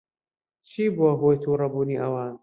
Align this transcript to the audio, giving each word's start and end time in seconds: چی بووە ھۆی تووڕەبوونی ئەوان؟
چی 0.69 0.83
بووە 0.95 1.11
ھۆی 1.19 1.35
تووڕەبوونی 1.43 2.01
ئەوان؟ 2.01 2.31